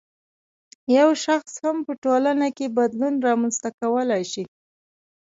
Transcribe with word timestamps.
یو 0.97 1.09
شخص 1.25 1.53
هم 1.65 1.77
په 1.85 1.93
ټولنه 2.03 2.47
کې 2.57 2.73
بدلون 2.77 3.13
رامنځته 3.27 3.69
کولای 3.81 4.23
شي. 4.31 4.43